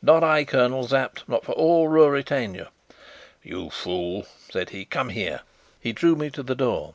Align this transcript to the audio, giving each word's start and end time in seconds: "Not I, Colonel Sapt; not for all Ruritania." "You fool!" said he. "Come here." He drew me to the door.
"Not 0.00 0.22
I, 0.22 0.44
Colonel 0.44 0.86
Sapt; 0.86 1.28
not 1.28 1.44
for 1.44 1.50
all 1.50 1.88
Ruritania." 1.88 2.68
"You 3.42 3.70
fool!" 3.70 4.24
said 4.48 4.70
he. 4.70 4.84
"Come 4.84 5.08
here." 5.08 5.40
He 5.80 5.92
drew 5.92 6.14
me 6.14 6.30
to 6.30 6.44
the 6.44 6.54
door. 6.54 6.94